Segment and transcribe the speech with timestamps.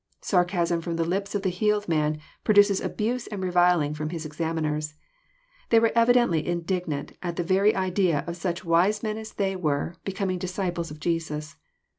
[0.21, 4.95] Sarcasm Arom the lips of the healed man produces abuse and reviling from, his examiners.
[5.69, 9.93] They \^ere evidently indignant at the very idea of such wise men as they were,
[10.03, 11.55] becoming disciples of Jesus.